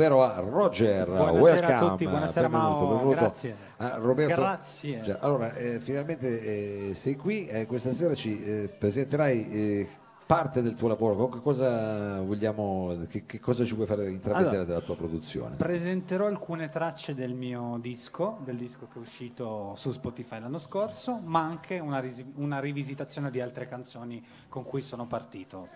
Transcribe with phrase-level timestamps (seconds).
[0.00, 1.06] ovvero a Roger.
[1.06, 1.74] Buonasera Welcome.
[1.74, 3.56] a tutti, buonasera benvenuto, benvenuto grazie.
[3.76, 4.40] a Roberto.
[4.40, 5.00] Grazie.
[5.02, 9.88] Già, allora, eh, finalmente eh, sei qui, eh, questa sera ci eh, presenterai eh,
[10.24, 14.50] parte del tuo lavoro, Con che cosa vogliamo, che, che cosa ci vuoi fare intravedere
[14.50, 15.56] Allora, della tua produzione?
[15.56, 21.20] Presenterò alcune tracce del mio disco, del disco che è uscito su Spotify l'anno scorso,
[21.22, 22.02] ma anche una,
[22.36, 25.68] una rivisitazione di altre canzoni con cui sono partito.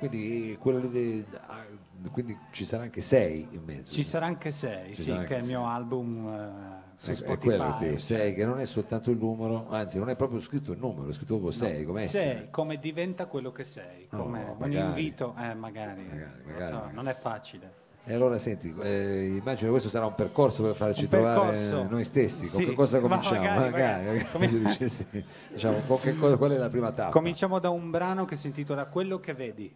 [0.00, 0.58] Quindi,
[0.90, 1.64] di- ah,
[2.10, 3.92] quindi ci sarà anche sei in mezzo.
[3.92, 7.10] Ci sarà anche sei, Ci sì, sarà che è anche il mio album eh, su
[7.10, 7.34] Ecco, Spotify.
[7.54, 10.40] è quello che cioè, sei, che non è soltanto il numero, anzi non è proprio
[10.40, 12.48] scritto il numero, è scritto proprio sei, come sei, essere.
[12.50, 14.86] come diventa quello che sei, Oh, come un magari.
[14.88, 16.94] invito, eh, magari, Magari, magari, so, magari.
[16.94, 17.78] non è facile.
[18.02, 21.86] E allora senti, eh, immagino che questo sarà un percorso per farci Un trovare percorso.
[21.90, 22.48] noi stessi.
[22.48, 23.40] Con Sì, che cosa ma cominciamo?
[23.40, 24.26] magari, magari.
[24.32, 25.24] magari.
[25.52, 27.10] Diciamo, con cosa- qual è la prima tappa?
[27.10, 29.72] Cominciamo da un brano che si intitola Quello che vedi.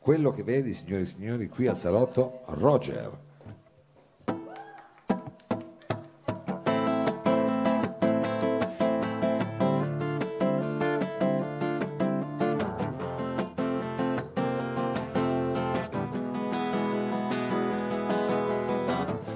[0.00, 3.26] Quello che vedi, signore e signori, qui al salotto, Roger.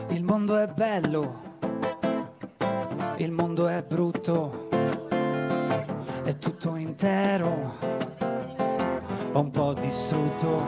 [0.08, 1.41] Il mondo è bello,
[3.16, 4.69] il mondo è brutto,
[6.24, 7.74] è tutto intero,
[9.33, 10.64] un po' distrutto.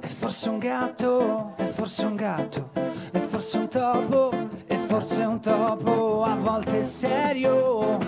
[0.00, 2.70] E forse un gatto, e forse un gatto,
[3.10, 4.30] e forse un topo,
[4.66, 7.98] e forse un topo, a volte è serio,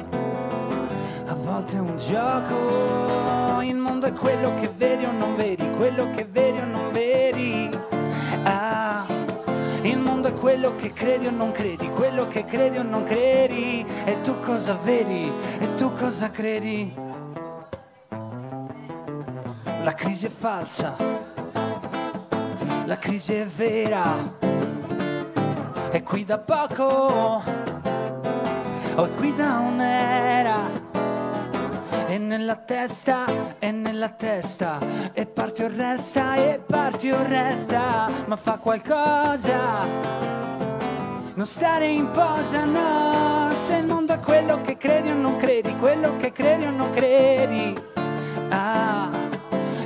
[1.26, 3.60] a volte è un gioco.
[3.62, 7.68] Il mondo è quello che vedi o non vedi, quello che vedi o non vedi.
[8.44, 9.04] Ah,
[9.82, 13.84] il mondo è quello che credi o non credi, quello che credi o non credi.
[14.04, 15.30] E tu cosa vedi?
[15.58, 17.15] E tu cosa credi?
[19.86, 20.96] La crisi è falsa,
[22.86, 24.34] la crisi è vera.
[25.92, 26.82] È qui da poco,
[28.96, 30.58] o è qui da un'era.
[32.08, 33.26] E nella testa,
[33.60, 34.80] e nella testa,
[35.12, 39.84] e parti o resta, e parti o resta, ma fa qualcosa.
[41.32, 45.76] Non stare in posa, no, se il mondo è quello che credi o non credi,
[45.76, 47.94] quello che credi o non credi.
[48.48, 49.05] Ah,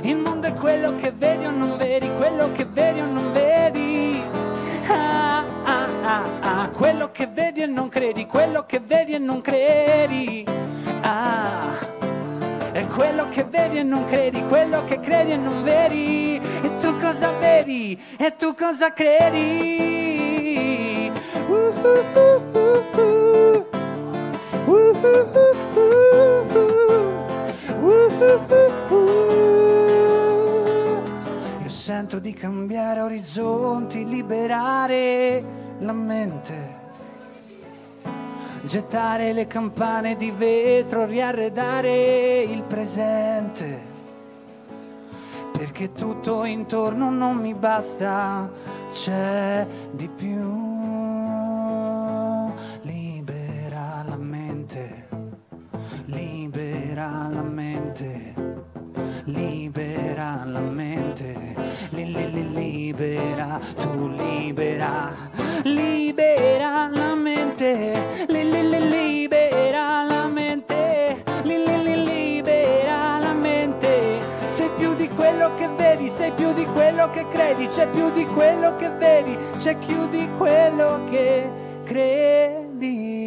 [0.03, 4.19] il mondo è quello che vedi o non vedi, quello che vedi o non vedi.
[4.87, 9.41] Ah, ah, ah, ah, quello che vedi e non credi, quello che vedi e non
[9.41, 10.43] credi.
[11.01, 11.77] Ah.
[12.71, 16.41] È quello che vedi e non credi, quello che credi e non vedi.
[16.61, 17.99] E tu cosa vedi?
[18.17, 20.19] E tu cosa credi?
[21.47, 23.65] Uh-uh-uh-uh-uh.
[24.65, 25.91] Uh-uh-uh-uh-uh.
[28.91, 29.00] Io
[31.81, 35.43] sento di cambiare orizzonti, liberare
[35.79, 36.79] la mente
[38.63, 43.89] gettare le campane di vetro, riarredare il presente.
[45.51, 48.47] Perché tutto intorno non mi basta,
[48.91, 50.70] c'è di più.
[75.75, 80.07] Vedi, sei più di quello che credi, c'è più di quello che vedi, c'è più
[80.07, 81.51] di quello che
[81.83, 83.21] credi.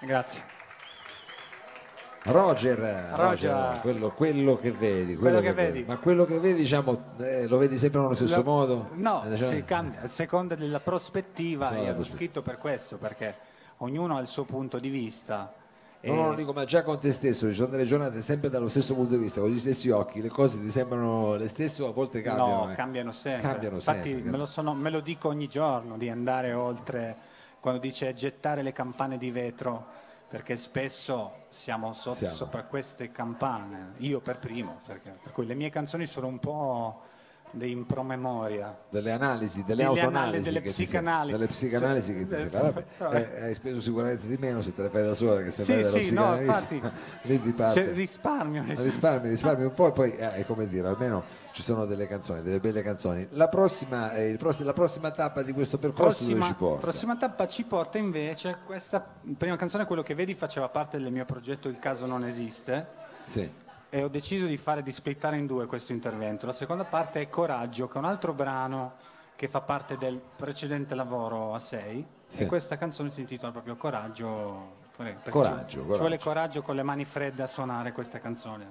[0.00, 0.59] Grazie.
[2.32, 3.18] Roger, Roger.
[3.18, 5.84] Roger, quello, quello che vedi, Quello che vedi.
[5.86, 8.88] Ma quello che vedi, diciamo, eh, lo vedi sempre nello stesso Lo- modo?
[8.94, 11.66] No, Eh, diciamo- si cambia a seconda della prospettiva.
[11.66, 13.34] Sì, Io l'ho scritto per questo, perché
[13.78, 15.52] ognuno ha il suo punto di vista.
[16.02, 18.70] No, no, lo dico, ma già con te stesso, ci sono delle giornate sempre dallo
[18.70, 21.88] stesso punto di vista, con gli stessi occhi, le cose ti sembrano le stesse o
[21.88, 22.64] a volte cambiano?
[22.64, 22.74] no, eh?
[22.74, 23.50] cambiano sempre.
[23.50, 24.30] Cambiano Infatti sempre.
[24.30, 27.14] Me, lo sono- me lo dico ogni giorno di andare oltre,
[27.60, 29.84] quando dice gettare le campane di vetro,
[30.30, 32.32] perché spesso siamo, so- Siamo.
[32.32, 37.02] sopra queste campane, io per primo, perché, per cui le mie canzoni sono un po'
[37.52, 38.76] dei promemoria.
[38.88, 41.32] Delle analisi, delle, Delle autoanalisi, anali- delle psicanalisi.
[41.36, 42.72] delle psicanalisi che ti fatta.
[42.98, 45.64] Vabbè, eh, hai speso sicuramente di meno se te le fai da sola che se
[45.64, 46.74] Sì, dallo sì, no, psicanalista.
[46.74, 46.90] infatti,
[47.28, 47.84] lì ti parte.
[47.84, 48.64] Cioè, risparmio.
[48.66, 52.42] risparmi, risparmi un po' e poi eh, è come dire, almeno ci sono delle canzoni,
[52.42, 53.26] delle belle canzoni.
[53.30, 56.80] La prossima, eh, il pross- la prossima tappa di questo percorso dove Prossima, ci porta?
[56.80, 59.04] prossima tappa ci porta invece questa
[59.36, 62.86] prima canzone, quello che vedi, faceva parte del mio progetto Il caso non esiste
[63.26, 63.50] Sì.
[63.90, 66.46] E ho deciso di fare di splittare in due questo intervento.
[66.46, 68.94] La seconda parte è Coraggio, che è un altro brano
[69.34, 72.42] che fa parte del precedente lavoro a 6 Sì.
[72.44, 74.78] e questa canzone si intitola proprio Coraggio.
[74.96, 75.92] Coraggio, ci, coraggio.
[75.92, 78.68] ci vuole coraggio con le mani fredde a suonare questa canzone.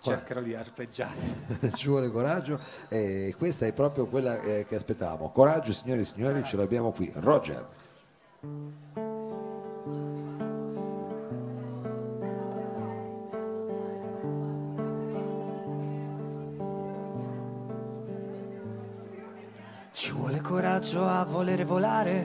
[0.00, 1.14] Cercherò di arpeggiare.
[1.74, 2.58] ci vuole coraggio
[2.88, 5.30] e questa è proprio quella eh, che aspettavamo.
[5.30, 7.12] Coraggio, signori e signori, ce l'abbiamo qui.
[7.14, 9.08] Roger.
[19.92, 22.24] Ci vuole coraggio a volere volare,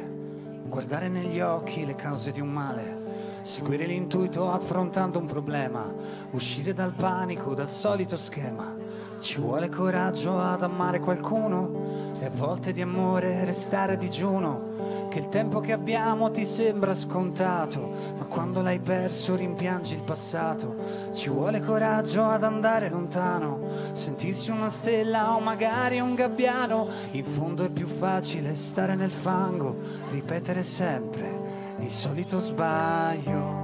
[0.67, 5.91] guardare negli occhi le cause di un male, seguire l'intuito affrontando un problema,
[6.31, 8.75] uscire dal panico, dal solito schema.
[9.19, 15.04] Ci vuole coraggio ad amare qualcuno e a volte di amore restare a digiuno.
[15.15, 20.75] Che il tempo che abbiamo ti sembra scontato, ma quando l'hai perso rimpiangi il passato.
[21.13, 23.61] Ci vuole coraggio ad andare lontano,
[23.93, 26.89] sentirsi una stella o magari un gabbiano.
[27.11, 29.77] In fondo è più facile stare nel fango,
[30.11, 31.31] ripetere sempre
[31.79, 33.63] il solito sbaglio.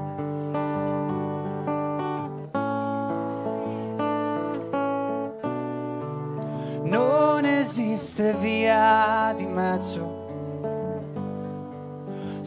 [6.83, 10.20] Non esiste via di mezzo.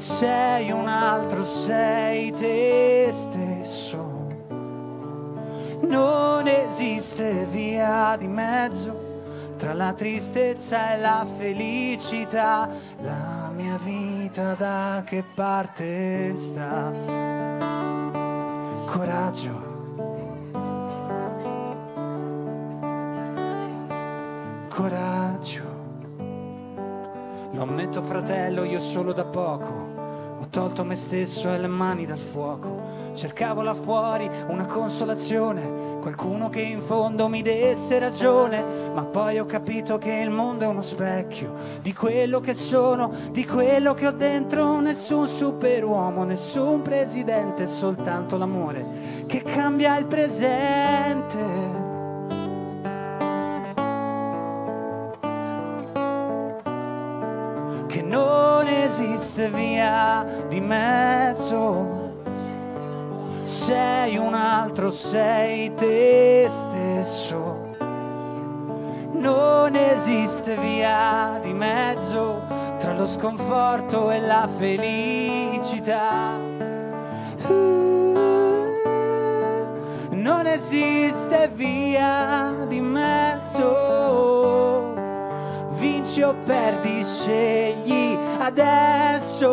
[0.05, 4.27] Sei un altro, sei te stesso.
[5.81, 9.23] Non esiste via di mezzo
[9.57, 12.69] tra la tristezza e la felicità.
[13.01, 16.93] La mia vita da che parte sta?
[18.85, 19.74] Coraggio.
[28.05, 29.95] Fratello, io solo da poco
[30.45, 32.93] ho tolto me stesso e le mani dal fuoco.
[33.15, 38.63] Cercavo là fuori una consolazione, qualcuno che in fondo mi desse ragione,
[38.93, 43.47] ma poi ho capito che il mondo è uno specchio di quello che sono, di
[43.47, 44.81] quello che ho dentro.
[44.81, 51.84] Nessun superuomo, nessun presidente, soltanto l'amore che cambia il presente.
[57.95, 62.23] Che non esiste via di mezzo.
[63.43, 67.77] Sei un altro, sei te stesso.
[69.13, 72.43] Non esiste via di mezzo
[72.79, 76.33] tra lo sconforto e la felicità.
[80.11, 84.15] Non esiste via di mezzo
[86.15, 87.84] vinci o perdi, scegli
[88.45, 89.49] adesso.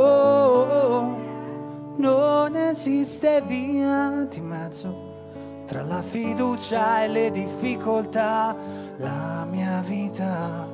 [1.97, 5.09] Non esiste via di mezzo
[5.65, 8.55] tra la fiducia e le difficoltà.
[8.97, 10.67] La mia vita,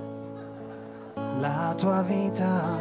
[1.40, 2.78] la tua vita,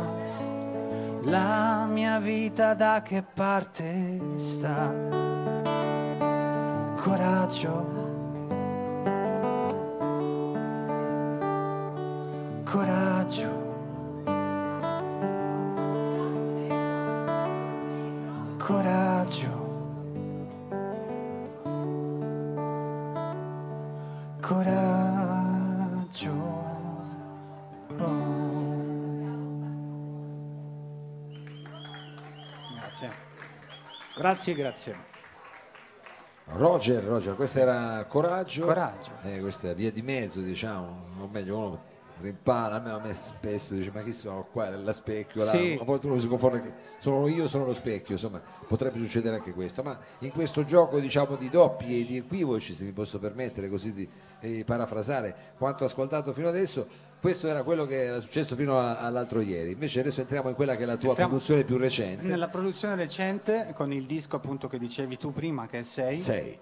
[1.23, 4.93] la mia vita da che parte sta?
[6.97, 7.97] Coraggio.
[12.77, 13.56] coraggio.
[32.97, 33.11] Grazie.
[34.17, 34.97] Grazie, grazie.
[36.47, 38.65] Roger, Roger, questo era Coraggio.
[38.65, 39.11] Coraggio.
[39.25, 41.85] Eh, questa è via di mezzo, diciamo, o meglio, uno
[42.21, 45.51] rimpala, a me, a me spesso dice ma chi sono qua, la specchio, là.
[45.51, 45.77] Sì.
[45.81, 49.83] a volte uno si confonde, sono io, sono lo specchio, insomma, potrebbe succedere anche questo,
[49.83, 53.93] ma in questo gioco diciamo di doppi e di equivoci, se mi posso permettere così
[53.93, 54.09] di
[54.41, 56.87] eh, parafrasare quanto ascoltato fino adesso,
[57.21, 60.77] questo era quello che era successo fino a- all'altro ieri, invece adesso entriamo in quella
[60.77, 64.69] che è la tua Entriamo- produzione più recente, Nella produzione recente, con il disco appunto
[64.69, 66.15] che dicevi tu prima, che è 6.
[66.17, 66.59] 6, Eh,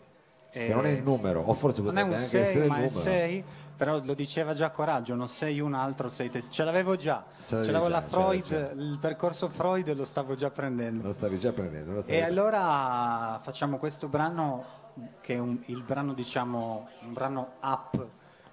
[0.60, 2.68] che non è il numero, o forse Non è potrebbe un anche essere 6, il
[2.72, 2.88] numero.
[2.88, 3.44] 6,
[3.76, 6.42] però lo diceva già Coraggio, non sei un altro, sei te.
[6.42, 11.06] Ce l'avevo già, Ce l'avevo già, la Freud, il percorso Freud lo stavo già prendendo.
[11.06, 14.82] Lo stavi già prendendo, stavi E allora facciamo questo brano
[15.20, 18.06] che è un- il brano diciamo un brano up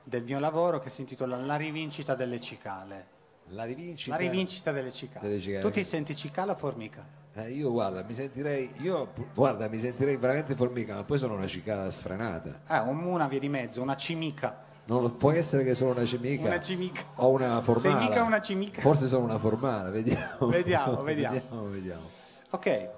[0.03, 3.05] del mio lavoro che si intitola La rivincita delle cicale.
[3.49, 5.27] La rivincita, La rivincita delle cicale.
[5.27, 5.61] Delle cicale.
[5.61, 7.05] Tu ti senti cicala o formica?
[7.33, 11.47] Eh, io guarda, mi sentirei, io guarda, mi sentirei veramente formica, ma poi sono una
[11.47, 12.61] cicala sfrenata.
[12.67, 14.63] Eh, un- una via di mezzo, una cimica.
[14.85, 17.03] Non può essere che sono una cimica Una cimica.
[17.15, 17.99] o una formala.
[17.99, 18.81] Sei mica una cimica?
[18.81, 20.47] Forse sono una formala, vediamo.
[20.47, 21.33] Vediamo, vediamo.
[21.35, 22.09] vediamo, vediamo.
[22.49, 22.89] Ok,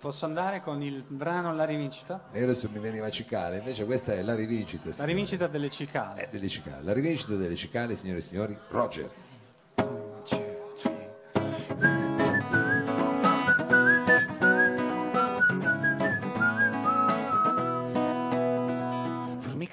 [0.00, 2.24] posso andare con il brano La rivincita?
[2.32, 4.86] E adesso mi veniva cicale, invece questa è la rivincita.
[4.86, 5.12] La signori.
[5.12, 6.24] rivincita delle cicale.
[6.24, 6.82] Eh, delle cicale.
[6.82, 9.08] La rivincita delle cicale, signore e signori, Roger.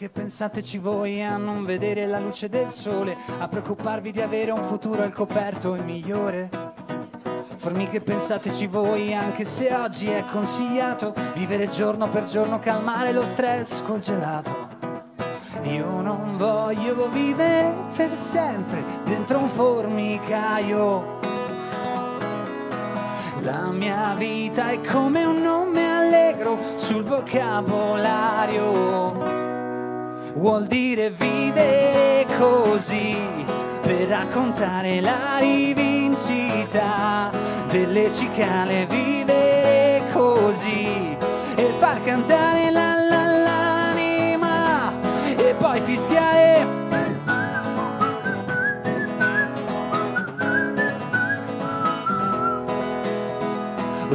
[0.05, 4.63] Formiche pensateci voi a non vedere la luce del sole, a preoccuparvi di avere un
[4.63, 6.47] futuro al coperto e migliore.
[7.55, 13.81] Formiche pensateci voi anche se oggi è consigliato vivere giorno per giorno, calmare lo stress
[13.81, 14.53] col gelato.
[15.63, 21.17] Io non voglio vivere per sempre dentro un formicaio.
[23.41, 29.44] La mia vita è come un nome allegro sul vocabolario.
[30.35, 33.15] Vuol dire vivere così
[33.81, 37.31] per raccontare la rivincita
[37.69, 38.85] delle cicale.
[38.85, 41.15] Vivere così
[41.55, 42.74] e far cantare la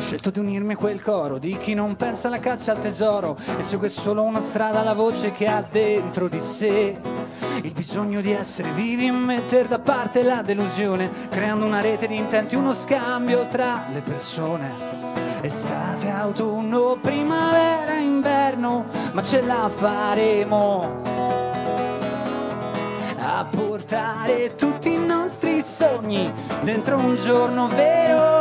[0.00, 3.36] Ho scelto di unirmi a quel coro di chi non pensa alla caccia al tesoro
[3.58, 6.98] e segue solo una strada la voce che ha dentro di sé.
[7.62, 12.16] Il bisogno di essere vivi e mettere da parte la delusione, creando una rete di
[12.16, 14.72] intenti, uno scambio tra le persone.
[15.42, 21.02] Estate, autunno, primavera, inverno, ma ce la faremo
[23.18, 28.39] a portare tutti i nostri sogni dentro un giorno vero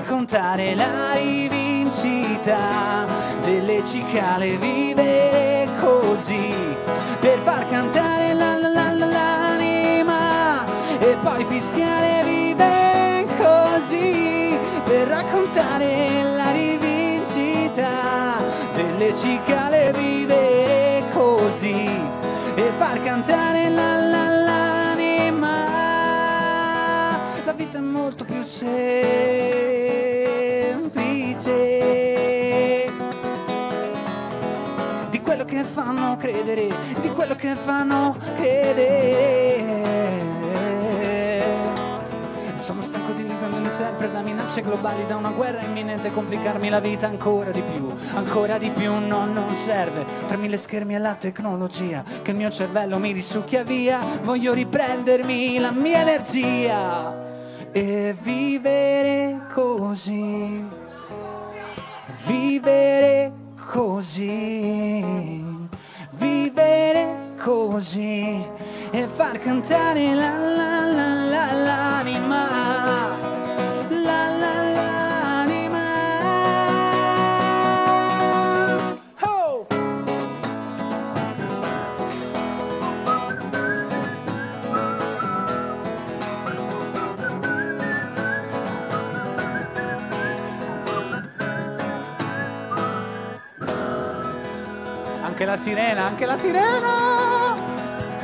[0.00, 3.06] raccontare la rivincita
[3.42, 6.54] delle cicale vivere così
[7.20, 10.64] per far cantare la la la la l'anima
[10.98, 18.40] e poi fischiare vivere così per raccontare la rivincita
[18.72, 21.90] delle cicale vivere così
[22.54, 25.68] e far cantare la la l'anima.
[27.44, 29.39] La vita è molto più semplice
[35.82, 36.68] fanno credere,
[37.00, 39.78] di quello che fanno credere.
[42.56, 47.06] Sono stanco di ricordarmi sempre da minacce globali, da una guerra imminente, complicarmi la vita
[47.06, 50.04] ancora di più, ancora di più, no, non serve.
[50.28, 55.58] Tra mille schermi e la tecnologia, che il mio cervello mi risucchia via, voglio riprendermi
[55.58, 57.28] la mia energia
[57.72, 60.78] e vivere così
[62.26, 63.32] vivere
[63.70, 65.49] così,
[66.60, 68.46] vivere così
[68.90, 70.69] e far cantare la la
[95.40, 97.54] Anche la sirena, anche la sirena!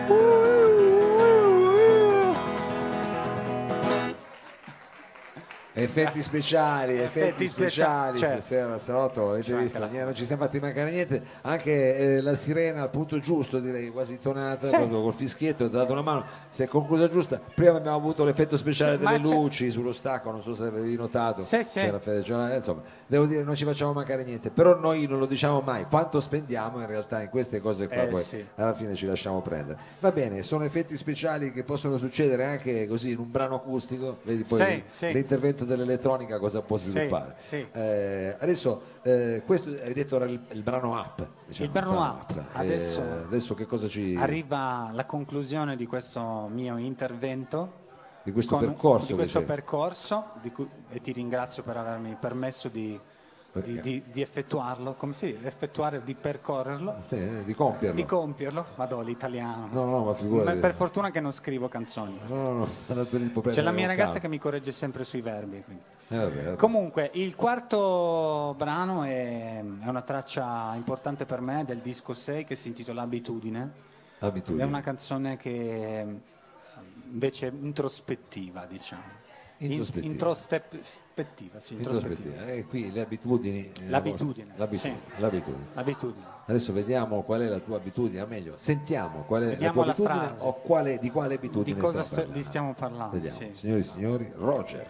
[0.06, 0.45] Uh,
[5.78, 8.40] Effetti speciali, effetti, Effetti speciali, certo.
[8.40, 12.34] stasera Salotto, avete C'è visto, la non ci siamo fatti mancare niente, anche eh, la
[12.34, 14.76] sirena al punto giusto, direi quasi tonata, Sì.
[14.76, 18.56] proprio col fischietto, ha dato una mano, si è conclusa giusta, prima abbiamo avuto l'effetto
[18.56, 22.54] speciale Sì, delle luci sullo stacco, non so se avevi notato, Sì, c'era Fede Giovanni,
[22.56, 26.22] insomma, devo dire non ci facciamo mancare niente, però noi non lo diciamo mai, quanto
[26.22, 29.78] spendiamo in realtà in queste cose qua, Eh, poi alla fine ci lasciamo prendere.
[30.00, 34.42] Va bene, sono effetti speciali che possono succedere anche così in un brano acustico, vedi
[34.44, 37.34] poi l'intervento dell'elettronica cosa può sviluppare.
[37.36, 37.66] sì.
[37.72, 41.26] Eh, adesso eh, questo hai detto era il, il brano up.
[41.46, 42.36] diciamo, Il brano up.
[42.36, 47.84] Eh, Adesso- adesso che cosa ci Arriva la conclusione di questo mio intervento.
[48.22, 52.68] di questo con- percorso di questo percorso di cui- e ti ringrazio per avermi permesso
[52.68, 52.98] di
[53.60, 55.36] di, di- di effettuarlo, come si?
[55.42, 57.96] Effettuare, di percorrerlo, Sì, eh, di compierlo.
[57.96, 58.66] di compierlo.
[58.76, 59.68] Vado l'italiano.
[59.70, 60.54] No, no, ma figurati.
[60.54, 62.18] Ma per fortuna che non scrivo canzoni.
[62.28, 62.52] No, no,
[62.88, 65.56] no, C'è la mia ragazza che mi corregge sempre sui verbi.
[66.08, 66.56] Eh, vabbè, vabbè.
[66.56, 72.54] Comunque, il quarto brano è, è una traccia importante per me del disco 6 che
[72.56, 73.70] si intitola Abitudine.
[74.20, 74.62] Abitudine.
[74.62, 76.06] È una canzone che eh,
[77.10, 79.24] invece è introspettiva, diciamo.
[79.60, 80.12] In- Introspettiva.
[80.12, 82.44] introspettiva, sì, introspettiva.
[82.44, 83.72] E qui le abitudini.
[83.80, 84.98] eh, L'abitudine, L'abitudine.
[85.14, 85.20] sì.
[85.20, 85.66] l'abitudine.
[85.72, 86.24] Abitudine.
[86.44, 90.04] Adesso vediamo qual è la tua abitudine, o meglio, sentiamo qual è Vediamo la tua
[90.10, 90.44] abitudine frase.
[90.46, 92.46] o quale- di quale abitudine Di cosa stiamo sto- parlando.
[92.48, 93.48] stiamo parlando, Vediamo, sì.
[93.52, 94.86] signori e signori, Roger.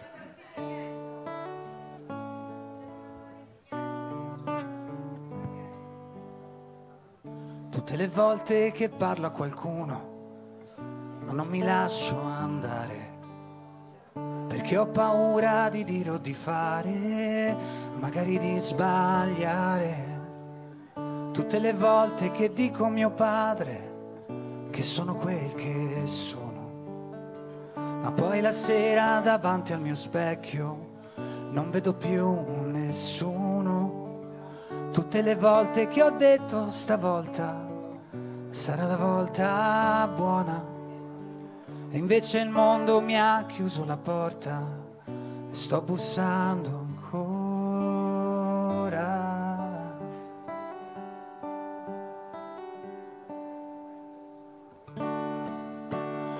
[7.69, 10.15] Tutte le volte che parlo a qualcuno,
[11.25, 13.15] ma non mi lascio andare.
[14.57, 17.55] Perché ho paura di dire o di fare,
[17.99, 20.19] magari di sbagliare.
[21.31, 24.25] Tutte le volte che dico mio padre
[24.71, 27.75] che sono quel che sono.
[27.75, 30.95] Ma poi la sera davanti al mio specchio
[31.51, 34.21] non vedo più nessuno.
[34.91, 37.63] Tutte le volte che ho detto stavolta
[38.49, 40.76] sarà la volta buona.
[41.89, 44.61] E invece il mondo mi ha chiuso la porta
[45.05, 47.95] e sto bussando ancora.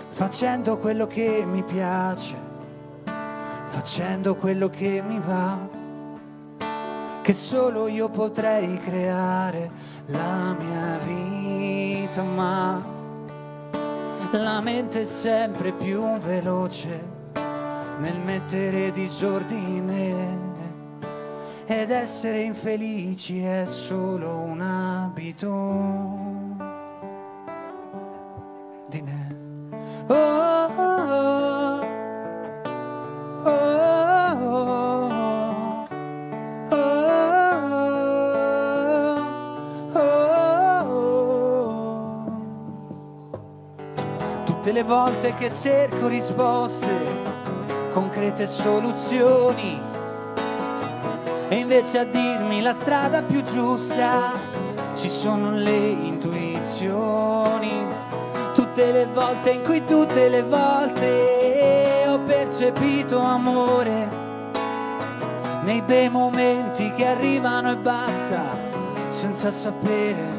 [0.10, 2.36] Facendo quello che mi piace,
[3.66, 5.77] facendo quello che mi va
[7.27, 9.70] che solo io potrei creare
[10.06, 12.97] la mia vita, ma
[14.31, 17.15] la mente è sempre più veloce
[18.00, 20.46] nel mettere disordine
[21.65, 24.57] ed essere infelici è solo un.
[30.10, 30.47] Oh, oh,
[44.67, 46.89] Tutte le volte che cerco risposte,
[47.93, 49.81] concrete soluzioni,
[51.47, 54.33] e invece a dirmi la strada più giusta
[54.93, 57.81] ci sono le intuizioni.
[58.53, 64.09] Tutte le volte in cui tutte le volte ho percepito amore
[65.63, 68.44] nei bei momenti che arrivano e basta,
[69.07, 70.36] senza sapere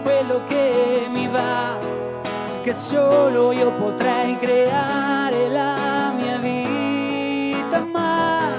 [0.00, 1.78] quello che mi va,
[2.62, 8.50] che solo io potrei creare la mia vita, ma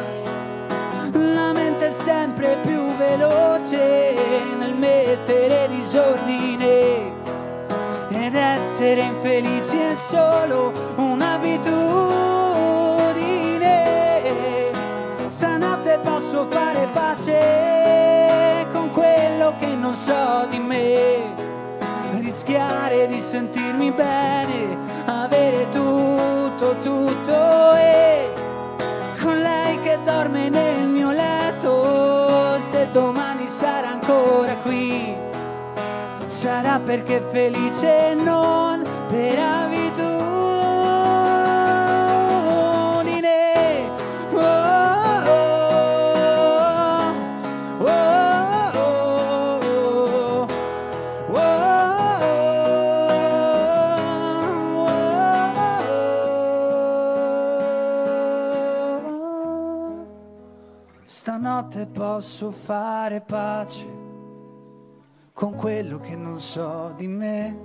[1.11, 4.15] la mente è sempre più veloce
[4.59, 7.13] nel mettere disordine
[8.09, 12.23] ed essere infelici è solo un'abitudine.
[15.27, 17.84] Stanotte posso fare pace
[20.05, 21.33] so di me,
[22.19, 28.29] rischiare di sentirmi bene, avere tutto, tutto e
[29.19, 35.11] con lei che dorme nel mio letto, se domani sarà ancora qui,
[36.27, 39.84] sarà perché felice non per abitudine.
[61.91, 63.85] Posso fare pace
[65.31, 67.57] con quello che non so di me,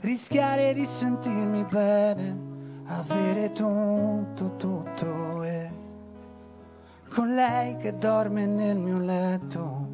[0.00, 2.38] rischiare di sentirmi bene,
[2.86, 5.70] avere tutto, tutto e
[7.12, 9.88] con lei che dorme nel mio letto.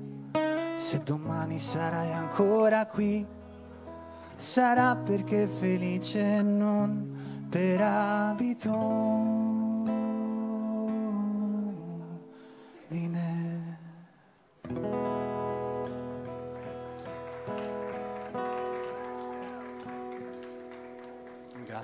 [0.76, 3.26] Se domani sarai ancora qui,
[4.36, 9.59] sarà perché felice non per abitudine.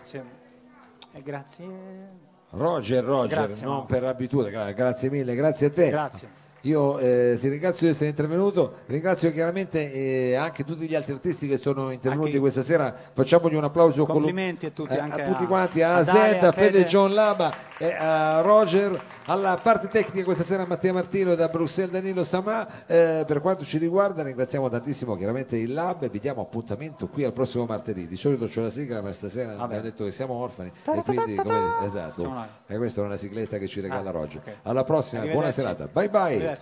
[0.07, 0.25] Grazie.
[1.13, 1.65] E grazie.
[2.51, 3.87] Roger, Roger, Grazie, non Mauro.
[3.89, 5.89] per abitudine, gra- grazie mille, grazie a te.
[5.91, 6.29] Grazie.
[6.63, 11.49] io eh, ti ringrazio di essere intervenuto, ringrazio chiaramente eh, anche tutti gli altri artisti
[11.49, 15.27] che sono intervenuti Anche- questa sera, facciamogli un applauso Complimenti a tutti, eh, anche a
[15.27, 16.85] tutti a- quanti, a, a a a Fede Fede.
[16.85, 22.25] John Laba e a Roger, alla parte tecnica questa sera Mattia Martino da Bruxelles Danilo
[22.25, 27.09] Samà, Eh, per quanto ci riguarda ringraziamo tantissimo chiaramente il Lab e vi diamo appuntamento
[27.09, 30.35] qui al prossimo martedì, di solito c'è la sigla ma stasera abbiamo detto che siamo
[30.35, 30.71] orfani.
[30.85, 32.35] E quindi come, esatto,
[32.67, 34.41] e questa è una sigletta che ci regala Ah, Roger.
[34.45, 34.55] ok.
[34.63, 36.57] Alla prossima, buona serata, bye bye.